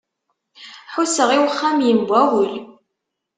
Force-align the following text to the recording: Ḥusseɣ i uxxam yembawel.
Ḥusseɣ 0.93 1.29
i 1.31 1.37
uxxam 1.47 1.79
yembawel. 1.87 2.51